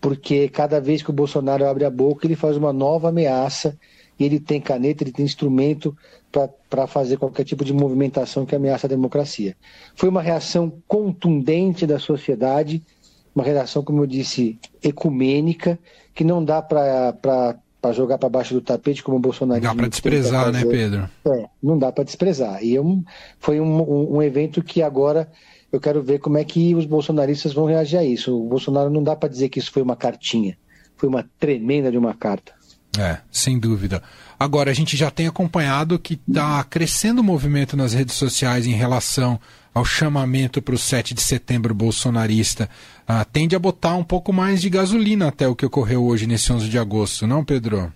porque 0.01 0.49
cada 0.49 0.81
vez 0.81 1.03
que 1.03 1.11
o 1.11 1.13
Bolsonaro 1.13 1.67
abre 1.67 1.85
a 1.85 1.91
boca, 1.91 2.27
ele 2.27 2.37
faz 2.37 2.57
uma 2.57 2.73
nova 2.73 3.09
ameaça, 3.09 3.77
e 4.19 4.25
ele 4.25 4.39
tem 4.39 4.61
caneta, 4.61 5.03
ele 5.03 5.13
tem 5.13 5.25
instrumento 5.25 5.97
para 6.71 6.87
fazer 6.87 7.17
qualquer 7.17 7.45
tipo 7.45 7.65
de 7.65 7.73
movimentação 7.73 8.47
que 8.47 8.55
ameaça 8.55 8.87
a 8.87 8.91
democracia. 8.91 9.57
Foi 9.97 10.09
uma 10.09 10.23
reação 10.23 10.73
contundente 10.87 11.87
da 11.87 11.99
sociedade, 11.99 12.83
uma 13.35 13.45
reação, 13.45 13.83
como 13.83 14.03
eu 14.03 14.07
disse, 14.07 14.59
ecumênica, 14.83 15.79
que 16.15 16.25
não 16.25 16.45
dá 16.45 16.61
para 16.61 17.57
jogar 17.93 18.19
para 18.19 18.29
baixo 18.29 18.55
do 18.55 18.61
tapete 18.61 19.03
como 19.03 19.17
o 19.17 19.21
Bolsonaro. 19.21 19.61
Dá 19.61 19.75
para 19.75 19.89
desprezar, 19.89 20.53
né, 20.53 20.65
Pedro? 20.65 21.09
É, 21.27 21.47
não 21.63 21.79
dá 21.79 21.91
para 21.91 22.05
desprezar. 22.05 22.63
E 22.63 22.77
é 22.77 22.81
um, 22.81 23.03
foi 23.39 23.61
um, 23.61 23.81
um, 23.81 24.17
um, 24.17 24.23
evento 24.23 24.63
que 24.63 24.83
agora 24.83 25.31
eu 25.71 25.81
quero 25.81 26.03
ver 26.03 26.19
como 26.19 26.39
é 26.39 26.45
que 26.45 26.75
os 26.75 26.85
bolsonaristas 26.85 27.53
vão 27.53 27.65
reagir 27.65 27.99
a 27.99 28.05
isso. 28.05 28.39
O 28.39 28.49
Bolsonaro 28.49 28.91
não 28.91 29.03
dá 29.03 29.17
para 29.17 29.29
dizer 29.29 29.49
que 29.49 29.59
isso 29.59 29.73
foi 29.73 29.83
uma 29.83 29.97
cartinha, 29.97 30.57
foi 30.97 31.09
uma 31.09 31.29
tremenda 31.39 31.91
de 31.91 31.97
uma 31.97 32.15
carta. 32.15 32.53
É, 32.99 33.19
sem 33.31 33.59
dúvida. 33.59 34.03
Agora, 34.39 34.71
a 34.71 34.75
gente 34.75 34.97
já 34.97 35.11
tem 35.11 35.27
acompanhado 35.27 35.99
que 35.99 36.21
está 36.29 36.63
crescendo 36.65 37.21
o 37.21 37.25
movimento 37.25 37.77
nas 37.77 37.95
redes 37.95 38.15
sociais 38.17 38.67
em 38.67 38.75
relação 38.75 39.41
ao 39.75 39.85
chamamento 39.85 40.61
para 40.61 40.75
o 40.75 40.79
7 40.79 41.15
de 41.15 41.23
setembro 41.23 41.75
bolsonarista, 41.75 42.69
ah, 43.09 43.25
tende 43.25 43.57
a 43.57 43.59
botar 43.59 43.95
um 43.95 44.05
pouco 44.05 44.33
mais 44.33 44.61
de 44.61 44.69
gasolina 44.69 45.29
até 45.29 45.49
o 45.49 45.57
que 45.57 45.65
ocorreu 45.65 46.05
hoje 46.05 46.27
nesse 46.27 46.53
11 46.53 46.69
de 46.69 46.79
agosto, 46.79 47.27
não, 47.27 47.45
Pedro? 47.45 47.93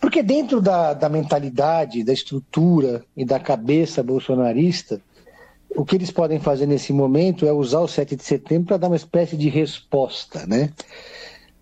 Porque 0.00 0.22
dentro 0.22 0.60
da, 0.60 0.94
da 0.94 1.08
mentalidade, 1.08 2.02
da 2.02 2.12
estrutura 2.12 3.04
e 3.16 3.24
da 3.24 3.38
cabeça 3.38 4.02
bolsonarista, 4.02 5.00
o 5.70 5.84
que 5.84 5.96
eles 5.96 6.10
podem 6.10 6.40
fazer 6.40 6.66
nesse 6.66 6.92
momento 6.92 7.46
é 7.46 7.52
usar 7.52 7.80
o 7.80 7.88
7 7.88 8.16
de 8.16 8.24
setembro 8.24 8.68
para 8.68 8.78
dar 8.78 8.88
uma 8.88 8.96
espécie 8.96 9.36
de 9.36 9.48
resposta, 9.48 10.46
né? 10.46 10.72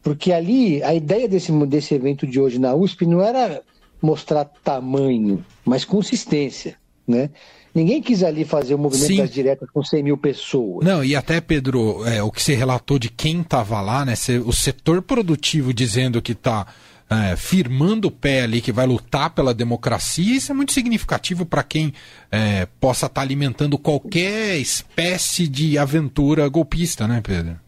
Porque 0.06 0.32
ali, 0.32 0.80
a 0.84 0.94
ideia 0.94 1.28
desse, 1.28 1.50
desse 1.66 1.92
evento 1.92 2.28
de 2.28 2.38
hoje 2.38 2.60
na 2.60 2.72
USP 2.76 3.04
não 3.04 3.20
era 3.20 3.60
mostrar 4.00 4.44
tamanho, 4.44 5.44
mas 5.64 5.84
consistência, 5.84 6.76
né? 7.08 7.28
Ninguém 7.74 8.00
quis 8.00 8.22
ali 8.22 8.44
fazer 8.44 8.76
o 8.76 8.78
movimento 8.78 9.08
Sim. 9.08 9.16
das 9.16 9.32
diretas 9.32 9.68
com 9.68 9.82
100 9.82 10.04
mil 10.04 10.16
pessoas. 10.16 10.86
Não, 10.86 11.04
e 11.04 11.16
até, 11.16 11.40
Pedro, 11.40 12.06
é, 12.06 12.22
o 12.22 12.30
que 12.30 12.40
você 12.40 12.54
relatou 12.54 13.00
de 13.00 13.10
quem 13.10 13.40
estava 13.40 13.80
lá, 13.80 14.04
né? 14.04 14.14
O 14.44 14.52
setor 14.52 15.02
produtivo 15.02 15.74
dizendo 15.74 16.22
que 16.22 16.30
está 16.30 16.68
é, 17.10 17.34
firmando 17.34 18.06
o 18.06 18.12
pé 18.12 18.42
ali, 18.42 18.60
que 18.60 18.70
vai 18.70 18.86
lutar 18.86 19.30
pela 19.30 19.52
democracia, 19.52 20.36
isso 20.36 20.52
é 20.52 20.54
muito 20.54 20.72
significativo 20.72 21.44
para 21.44 21.64
quem 21.64 21.92
é, 22.30 22.68
possa 22.78 23.06
estar 23.06 23.22
tá 23.22 23.22
alimentando 23.22 23.76
qualquer 23.76 24.56
espécie 24.56 25.48
de 25.48 25.76
aventura 25.76 26.48
golpista, 26.48 27.08
né, 27.08 27.20
Pedro? 27.20 27.65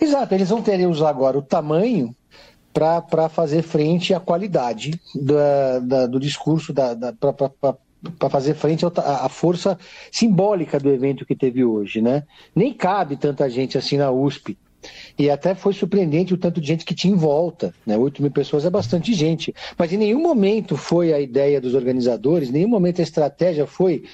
Exato, 0.00 0.34
eles 0.34 0.48
vão 0.48 0.62
ter 0.62 0.78
que 0.78 0.86
usar 0.86 1.10
agora 1.10 1.38
o 1.38 1.42
tamanho 1.42 2.14
para 2.72 3.28
fazer 3.28 3.62
frente 3.62 4.12
à 4.12 4.20
qualidade 4.20 5.00
da, 5.14 5.78
da, 5.78 6.06
do 6.06 6.20
discurso, 6.20 6.72
da, 6.72 6.92
da 6.92 7.12
para 7.12 8.30
fazer 8.30 8.54
frente 8.54 8.84
à 8.84 9.28
força 9.28 9.78
simbólica 10.12 10.78
do 10.78 10.90
evento 10.90 11.24
que 11.24 11.34
teve 11.34 11.64
hoje, 11.64 12.00
né? 12.00 12.22
Nem 12.54 12.72
cabe 12.72 13.16
tanta 13.16 13.48
gente 13.48 13.76
assim 13.78 13.96
na 13.96 14.10
USP. 14.10 14.56
E 15.18 15.28
até 15.30 15.54
foi 15.54 15.72
surpreendente 15.72 16.34
o 16.34 16.36
tanto 16.36 16.60
de 16.60 16.68
gente 16.68 16.84
que 16.84 16.94
tinha 16.94 17.12
em 17.12 17.16
volta, 17.16 17.74
né? 17.84 17.96
8 17.96 18.22
mil 18.22 18.30
pessoas 18.30 18.64
é 18.64 18.70
bastante 18.70 19.12
gente. 19.14 19.54
Mas 19.76 19.92
em 19.92 19.96
nenhum 19.96 20.20
momento 20.20 20.76
foi 20.76 21.12
a 21.12 21.20
ideia 21.20 21.60
dos 21.60 21.74
organizadores, 21.74 22.50
em 22.50 22.52
nenhum 22.52 22.68
momento 22.68 23.00
a 23.00 23.04
estratégia 23.04 23.66
foi 23.66 24.04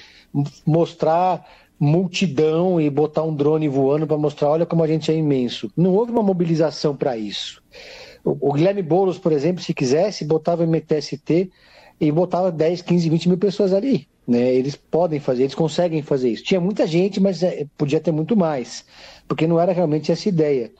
mostrar 0.64 1.46
multidão 1.82 2.80
e 2.80 2.88
botar 2.88 3.24
um 3.24 3.34
drone 3.34 3.66
voando 3.66 4.06
para 4.06 4.16
mostrar, 4.16 4.50
olha 4.50 4.64
como 4.64 4.84
a 4.84 4.86
gente 4.86 5.10
é 5.10 5.16
imenso. 5.16 5.68
Não 5.76 5.92
houve 5.92 6.12
uma 6.12 6.22
mobilização 6.22 6.94
para 6.94 7.16
isso. 7.16 7.60
O, 8.24 8.52
Guilherme 8.52 8.82
Boulos, 8.82 9.18
por 9.18 9.32
exemplo, 9.32 9.60
se 9.60 9.74
quisesse, 9.74 10.24
botava 10.24 10.64
MTST 10.64 11.50
e 12.00 12.12
botava 12.12 12.52
10, 12.52 12.82
15, 12.82 13.10
20 13.10 13.28
mil 13.30 13.38
pessoas 13.38 13.72
ali. 13.72 14.06
Né? 14.28 14.54
Eles 14.54 14.76
podem 14.76 15.18
fazer, 15.18 15.42
eles 15.42 15.56
conseguem 15.56 16.02
fazer 16.02 16.30
isso. 16.30 16.44
Tinha 16.44 16.60
muita 16.60 16.86
gente, 16.86 17.18
mas 17.18 17.42
é, 17.42 17.66
podia 17.76 17.98
ter 17.98 18.12
muito 18.12 18.36
mais, 18.36 18.84
porque 19.26 19.48
não 19.48 19.58
era 19.58 19.72
realmente 19.72 20.12
essa 20.12 20.28
ideia. 20.28 20.70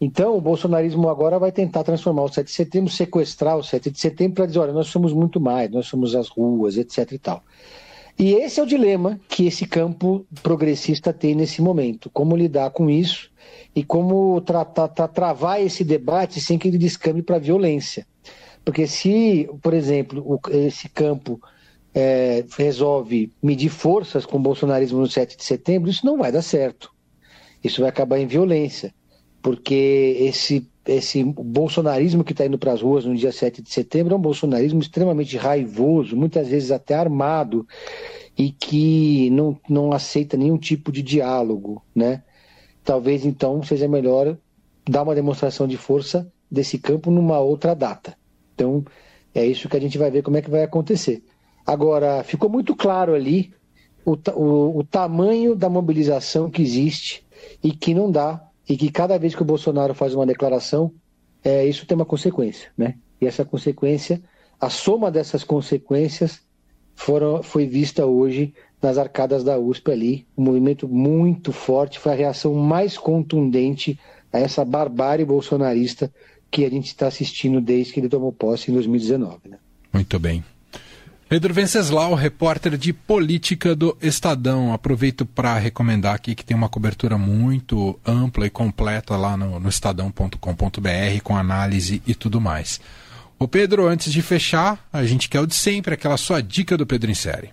Então, 0.00 0.36
o 0.36 0.40
bolsonarismo 0.40 1.08
agora 1.08 1.38
vai 1.38 1.52
tentar 1.52 1.84
transformar 1.84 2.24
o 2.24 2.28
7 2.28 2.46
de 2.46 2.52
setembro, 2.52 2.92
sequestrar 2.92 3.56
o 3.56 3.62
7 3.62 3.92
de 3.92 4.00
setembro 4.00 4.34
para 4.34 4.46
dizer: 4.46 4.58
olha, 4.58 4.72
nós 4.72 4.88
somos 4.88 5.12
muito 5.12 5.40
mais, 5.40 5.70
nós 5.70 5.86
somos 5.86 6.16
as 6.16 6.26
ruas, 6.26 6.76
etc. 6.76 7.12
e 7.12 7.18
tal. 7.18 7.44
E 8.22 8.34
esse 8.34 8.60
é 8.60 8.62
o 8.62 8.66
dilema 8.66 9.18
que 9.28 9.48
esse 9.48 9.66
campo 9.66 10.24
progressista 10.44 11.12
tem 11.12 11.34
nesse 11.34 11.60
momento: 11.60 12.08
como 12.08 12.36
lidar 12.36 12.70
com 12.70 12.88
isso 12.88 13.28
e 13.74 13.82
como 13.82 14.40
tratar, 14.42 14.86
tra 14.86 15.08
travar 15.08 15.60
esse 15.60 15.82
debate 15.82 16.40
sem 16.40 16.56
que 16.56 16.68
ele 16.68 16.78
descambe 16.78 17.20
para 17.20 17.40
violência. 17.40 18.06
Porque 18.64 18.86
se, 18.86 19.50
por 19.60 19.74
exemplo, 19.74 20.22
o, 20.24 20.38
esse 20.52 20.88
campo 20.88 21.42
é, 21.92 22.44
resolve 22.56 23.32
medir 23.42 23.70
forças 23.70 24.24
com 24.24 24.36
o 24.36 24.40
bolsonarismo 24.40 25.00
no 25.00 25.10
7 25.10 25.36
de 25.36 25.42
setembro, 25.42 25.90
isso 25.90 26.06
não 26.06 26.16
vai 26.16 26.30
dar 26.30 26.42
certo. 26.42 26.94
Isso 27.64 27.80
vai 27.80 27.90
acabar 27.90 28.20
em 28.20 28.26
violência. 28.28 28.94
Porque 29.42 30.16
esse, 30.20 30.70
esse 30.86 31.22
bolsonarismo 31.22 32.24
que 32.24 32.32
está 32.32 32.46
indo 32.46 32.58
para 32.58 32.72
as 32.72 32.82
ruas 32.82 33.04
no 33.04 33.14
dia 33.14 33.30
7 33.30 33.62
de 33.62 33.70
setembro 33.70 34.14
é 34.14 34.16
um 34.16 34.20
bolsonarismo 34.20 34.80
extremamente 34.80 35.36
raivoso, 35.36 36.16
muitas 36.16 36.48
vezes 36.48 36.70
até 36.70 36.94
armado, 36.94 37.66
e 38.36 38.50
que 38.50 39.30
não, 39.30 39.58
não 39.68 39.92
aceita 39.92 40.36
nenhum 40.36 40.58
tipo 40.58 40.90
de 40.90 41.02
diálogo. 41.02 41.82
Né? 41.94 42.22
Talvez 42.84 43.24
então 43.24 43.62
seja 43.62 43.86
melhor 43.86 44.36
dar 44.88 45.02
uma 45.02 45.14
demonstração 45.14 45.68
de 45.68 45.76
força 45.76 46.30
desse 46.50 46.78
campo 46.78 47.10
numa 47.10 47.38
outra 47.38 47.74
data. 47.74 48.16
Então, 48.54 48.84
é 49.34 49.46
isso 49.46 49.68
que 49.68 49.76
a 49.76 49.80
gente 49.80 49.96
vai 49.96 50.10
ver 50.10 50.22
como 50.22 50.36
é 50.36 50.42
que 50.42 50.50
vai 50.50 50.62
acontecer. 50.62 51.22
Agora, 51.64 52.24
ficou 52.24 52.50
muito 52.50 52.74
claro 52.74 53.14
ali 53.14 53.54
o, 54.04 54.16
o, 54.34 54.78
o 54.78 54.84
tamanho 54.84 55.54
da 55.54 55.70
mobilização 55.70 56.50
que 56.50 56.60
existe 56.60 57.24
e 57.62 57.70
que 57.70 57.94
não 57.94 58.10
dá, 58.10 58.44
e 58.68 58.76
que 58.76 58.90
cada 58.90 59.18
vez 59.18 59.34
que 59.34 59.42
o 59.42 59.46
Bolsonaro 59.46 59.94
faz 59.94 60.14
uma 60.14 60.26
declaração, 60.26 60.92
é, 61.42 61.66
isso 61.66 61.86
tem 61.86 61.94
uma 61.94 62.04
consequência, 62.04 62.70
né? 62.76 62.94
E 63.20 63.26
essa 63.26 63.44
consequência, 63.44 64.22
a 64.60 64.70
soma 64.70 65.10
dessas 65.10 65.44
consequências 65.44 66.40
foram, 66.94 67.42
foi 67.42 67.66
vista 67.66 68.06
hoje 68.06 68.54
nas 68.80 68.98
arcadas 68.98 69.44
da 69.44 69.58
USP 69.58 69.90
ali, 69.90 70.26
um 70.36 70.42
movimento 70.42 70.88
muito 70.88 71.52
forte, 71.52 71.98
foi 71.98 72.12
a 72.12 72.16
reação 72.16 72.54
mais 72.54 72.98
contundente 72.98 73.98
a 74.32 74.38
essa 74.38 74.64
barbárie 74.64 75.24
bolsonarista 75.24 76.12
que 76.50 76.64
a 76.64 76.70
gente 76.70 76.86
está 76.86 77.06
assistindo 77.06 77.60
desde 77.60 77.92
que 77.92 78.00
ele 78.00 78.08
tomou 78.08 78.32
posse 78.32 78.70
em 78.70 78.74
2019. 78.74 79.48
Né? 79.48 79.58
Muito 79.92 80.18
bem. 80.18 80.44
Pedro 81.32 81.54
Venceslau, 81.54 82.12
repórter 82.12 82.76
de 82.76 82.92
política 82.92 83.74
do 83.74 83.96
Estadão. 84.02 84.70
Aproveito 84.70 85.24
para 85.24 85.56
recomendar 85.56 86.14
aqui 86.14 86.34
que 86.34 86.44
tem 86.44 86.54
uma 86.54 86.68
cobertura 86.68 87.16
muito 87.16 87.98
ampla 88.04 88.46
e 88.46 88.50
completa 88.50 89.16
lá 89.16 89.34
no, 89.34 89.58
no 89.58 89.70
estadão.com.br, 89.70 91.22
com 91.24 91.34
análise 91.34 92.02
e 92.06 92.14
tudo 92.14 92.38
mais. 92.38 92.82
O 93.38 93.48
Pedro, 93.48 93.86
antes 93.86 94.12
de 94.12 94.20
fechar, 94.20 94.86
a 94.92 95.06
gente 95.06 95.30
quer 95.30 95.40
o 95.40 95.46
de 95.46 95.54
sempre, 95.54 95.94
aquela 95.94 96.18
sua 96.18 96.42
dica 96.42 96.76
do 96.76 96.86
Pedro 96.86 97.10
em 97.10 97.14
série. 97.14 97.48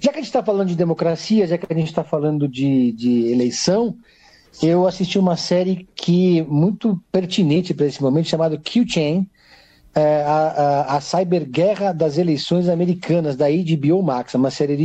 Já 0.00 0.10
que 0.10 0.18
a 0.18 0.20
gente 0.20 0.26
está 0.26 0.42
falando 0.42 0.66
de 0.66 0.74
democracia, 0.74 1.46
já 1.46 1.56
que 1.56 1.72
a 1.72 1.76
gente 1.76 1.86
está 1.86 2.02
falando 2.02 2.48
de, 2.48 2.90
de 2.90 3.30
eleição, 3.30 3.96
eu 4.60 4.84
assisti 4.84 5.16
uma 5.16 5.36
série 5.36 5.86
que 5.94 6.42
muito 6.48 7.00
pertinente 7.12 7.72
para 7.72 7.86
esse 7.86 8.02
momento, 8.02 8.26
chamada 8.26 8.58
Q-Chain, 8.58 9.30
é, 9.96 10.22
a, 10.24 10.36
a, 10.90 10.96
a 10.96 11.00
cyberguerra 11.00 11.94
das 11.94 12.18
eleições 12.18 12.68
americanas, 12.68 13.34
da 13.34 13.46
HBO 13.48 14.02
Max, 14.02 14.34
uma 14.34 14.50
série 14.50 14.76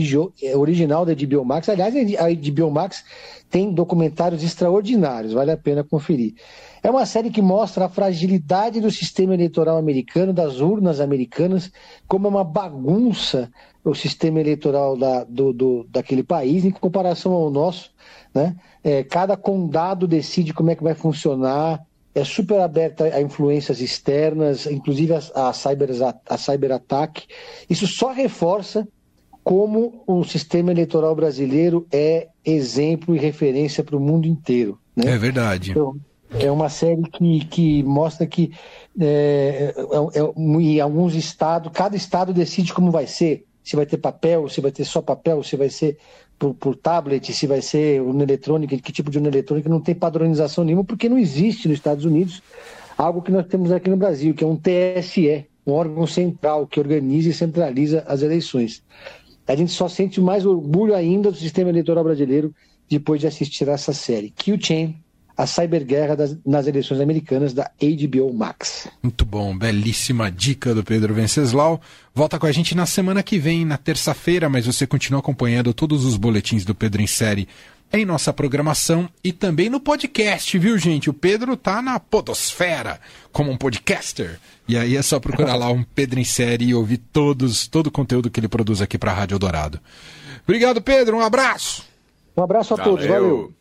original 0.56 1.06
da 1.06 1.14
HBO 1.14 1.44
Max. 1.44 1.68
Aliás, 1.68 1.94
a 2.18 2.30
HBO 2.30 2.72
Max 2.72 3.04
tem 3.50 3.74
documentários 3.74 4.42
extraordinários, 4.42 5.34
vale 5.34 5.52
a 5.52 5.58
pena 5.58 5.84
conferir. 5.84 6.36
É 6.82 6.90
uma 6.90 7.06
série 7.06 7.30
que 7.30 7.42
mostra 7.42 7.86
a 7.86 7.90
fragilidade 7.90 8.80
do 8.80 8.90
sistema 8.90 9.34
eleitoral 9.34 9.78
americano, 9.78 10.32
das 10.32 10.62
urnas 10.62 11.02
americanas, 11.02 11.70
como 12.08 12.28
é 12.28 12.30
uma 12.30 12.46
bagunça 12.46 13.52
o 13.84 13.94
sistema 13.94 14.40
eleitoral 14.40 14.96
da, 14.96 15.24
do, 15.24 15.52
do, 15.52 15.86
daquele 15.90 16.24
país 16.24 16.64
em 16.64 16.72
comparação 16.72 17.34
ao 17.34 17.50
nosso. 17.50 17.92
Né? 18.34 18.56
É, 18.82 19.04
cada 19.04 19.36
condado 19.36 20.08
decide 20.08 20.54
como 20.54 20.70
é 20.70 20.76
que 20.76 20.84
vai 20.84 20.94
funcionar, 20.94 21.84
é 22.14 22.24
super 22.24 22.60
aberta 22.60 23.06
a 23.06 23.22
influências 23.22 23.80
externas, 23.80 24.66
inclusive 24.66 25.14
a, 25.14 25.50
a, 25.50 25.54
cyber, 25.54 25.90
a 26.28 26.38
cyberataque. 26.38 27.28
Isso 27.70 27.88
só 27.88 28.12
reforça 28.12 28.88
como 29.44 30.04
o 30.06 30.24
sistema 30.24 30.72
eleitoral 30.72 31.16
brasileiro 31.16 31.88
é 31.92 32.28
exemplo 32.46 33.16
e 33.16 33.20
referência 33.20 33.84
para 33.84 33.96
o 33.96 34.00
mundo 34.00 34.28
inteiro. 34.28 34.80
Né? 34.96 35.14
É 35.14 35.18
verdade. 35.18 35.72
Então, 35.72 35.96
é 36.40 36.52
uma 36.52 36.70
série 36.70 37.04
que, 37.04 37.46
que 37.46 37.84
mostra 37.84 38.26
que 38.26 38.52
é, 39.00 39.74
é, 39.76 40.20
é, 40.20 40.34
em 40.38 40.80
alguns 40.80 41.16
estados, 41.16 41.72
cada 41.74 41.96
estado 41.96 42.34
decide 42.34 42.74
como 42.74 42.92
vai 42.92 43.08
ser. 43.08 43.46
Se 43.64 43.76
vai 43.76 43.86
ter 43.86 43.98
papel, 43.98 44.50
se 44.50 44.60
vai 44.60 44.72
ter 44.72 44.86
só 44.86 45.02
papel, 45.02 45.44
se 45.44 45.56
vai 45.56 45.70
ser 45.70 45.98
por, 46.42 46.56
por 46.56 46.76
tablet, 46.76 47.32
se 47.32 47.46
vai 47.46 47.62
ser 47.62 48.02
urna 48.02 48.24
eletrônica, 48.24 48.76
que 48.76 48.92
tipo 48.92 49.12
de 49.12 49.20
urna 49.20 49.30
eletrônica, 49.30 49.70
não 49.70 49.80
tem 49.80 49.94
padronização 49.94 50.64
nenhuma, 50.64 50.84
porque 50.84 51.08
não 51.08 51.20
existe 51.20 51.68
nos 51.68 51.78
Estados 51.78 52.04
Unidos 52.04 52.42
algo 52.98 53.22
que 53.22 53.32
nós 53.32 53.46
temos 53.46 53.72
aqui 53.72 53.92
no 53.92 53.96
Brasil, 53.96 54.34
que 54.34 54.44
é 54.44 54.48
um 54.48 54.58
TSE, 54.58 55.46
um 55.68 55.74
órgão 55.74 56.08
central 56.08 56.66
que 56.66 56.80
organiza 56.80 57.30
e 57.30 57.34
centraliza 57.34 58.04
as 58.08 58.24
eleições. 58.24 58.82
A 59.48 59.56
gente 59.56 59.72
só 59.72 59.88
sente 59.88 60.20
mais 60.20 60.44
orgulho 60.44 60.96
ainda 60.96 61.30
do 61.30 61.38
sistema 61.38 61.70
eleitoral 61.70 62.04
brasileiro 62.04 62.52
depois 62.90 63.22
de 63.22 63.28
assistir 63.28 63.70
a 63.70 63.74
essa 63.74 63.94
série. 63.94 64.32
Q-Chain, 64.32 64.96
a 65.42 65.48
cyberguerra 65.48 66.16
das, 66.16 66.38
nas 66.46 66.68
eleições 66.68 67.02
americanas 67.02 67.52
da 67.52 67.72
HBO 67.82 68.32
Max. 68.32 68.88
Muito 69.02 69.26
bom, 69.26 69.58
belíssima 69.58 70.32
dica 70.32 70.76
do 70.76 70.84
Pedro 70.84 71.16
Venceslau. 71.16 71.82
Volta 72.14 72.38
com 72.38 72.46
a 72.46 72.52
gente 72.52 72.76
na 72.76 72.86
semana 72.86 73.24
que 73.24 73.40
vem, 73.40 73.66
na 73.66 73.76
terça-feira, 73.76 74.48
mas 74.48 74.68
você 74.68 74.86
continua 74.86 75.20
acompanhando 75.20 75.74
todos 75.74 76.06
os 76.06 76.16
boletins 76.16 76.64
do 76.64 76.76
Pedro 76.76 77.02
em 77.02 77.08
série 77.08 77.48
em 77.92 78.06
nossa 78.06 78.32
programação 78.32 79.10
e 79.24 79.34
também 79.34 79.68
no 79.68 79.80
podcast, 79.80 80.58
viu, 80.60 80.78
gente? 80.78 81.10
O 81.10 81.14
Pedro 81.14 81.58
tá 81.58 81.82
na 81.82 82.00
podosfera 82.00 83.02
como 83.32 83.52
um 83.52 83.58
podcaster. 83.58 84.40
E 84.68 84.78
aí 84.78 84.96
é 84.96 85.02
só 85.02 85.20
procurar 85.20 85.56
lá 85.56 85.70
um 85.74 85.84
Pedro 85.84 86.20
em 86.20 86.24
série 86.24 86.66
e 86.66 86.76
ouvir 86.76 86.98
todos, 86.98 87.68
todo 87.68 87.88
o 87.88 87.92
conteúdo 87.92 88.30
que 88.30 88.40
ele 88.40 88.48
produz 88.48 88.80
aqui 88.80 88.98
para 88.98 89.12
a 89.12 89.16
Rádio 89.16 89.40
Dourado. 89.40 89.80
Obrigado, 90.44 90.82
Pedro. 90.82 91.18
Um 91.18 91.22
abraço. 91.22 91.84
Um 92.38 92.44
abraço 92.44 92.76
a 92.76 92.78
valeu. 92.78 92.92
todos. 92.92 93.08
Valeu. 93.08 93.61